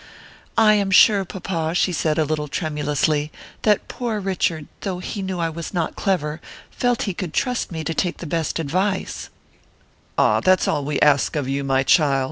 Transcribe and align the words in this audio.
"I 0.57 0.73
am 0.73 0.89
sure, 0.89 1.23
papa," 1.25 1.75
she 1.75 1.93
said, 1.93 2.17
a 2.17 2.23
little 2.25 2.47
tremulously, 2.47 3.31
"that 3.61 3.87
poor 3.87 4.19
Richard, 4.19 4.65
though 4.79 4.97
he 4.97 5.21
knew 5.21 5.37
I 5.37 5.51
was 5.51 5.75
not 5.75 5.95
clever, 5.95 6.41
felt 6.71 7.03
he 7.03 7.13
could 7.13 7.35
trust 7.35 7.71
me 7.71 7.83
to 7.83 7.93
take 7.93 8.17
the 8.17 8.25
best 8.25 8.57
advice" 8.57 9.29
"Ah, 10.17 10.39
that's 10.39 10.67
all 10.67 10.83
we 10.83 10.99
ask 11.01 11.35
of 11.35 11.47
you, 11.47 11.63
my 11.63 11.83
child!" 11.83 12.19